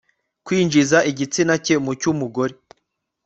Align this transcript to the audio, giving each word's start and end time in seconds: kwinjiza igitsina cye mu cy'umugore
kwinjiza 0.45 0.97
igitsina 1.11 1.53
cye 1.65 1.75
mu 1.85 1.91
cy'umugore 1.99 2.55